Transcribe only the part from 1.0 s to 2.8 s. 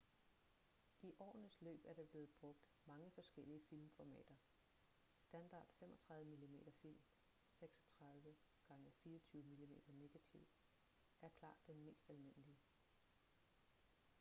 i årenes løb er der blevet brugt